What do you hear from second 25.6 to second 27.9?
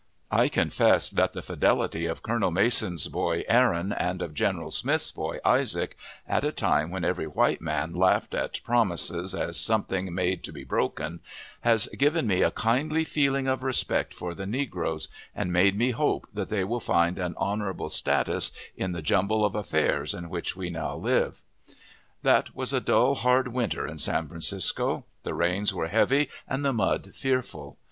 were heavy, and the mud fearful.